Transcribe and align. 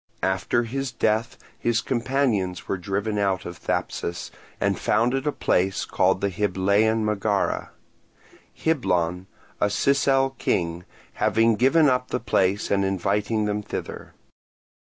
After 0.23 0.63
his 0.63 0.91
death 0.91 1.37
his 1.59 1.79
companions 1.79 2.67
were 2.67 2.79
driven 2.79 3.19
out 3.19 3.45
of 3.45 3.57
Thapsus, 3.59 4.31
and 4.59 4.79
founded 4.79 5.27
a 5.27 5.31
place 5.31 5.85
called 5.85 6.21
the 6.21 6.31
Hyblaean 6.31 7.05
Megara; 7.05 7.69
Hyblon, 8.51 9.27
a 9.59 9.69
Sicel 9.69 10.31
king, 10.39 10.85
having 11.13 11.55
given 11.55 11.87
up 11.87 12.07
the 12.07 12.19
place 12.19 12.71
and 12.71 12.83
inviting 12.83 13.45
them 13.45 13.61
thither. 13.61 14.15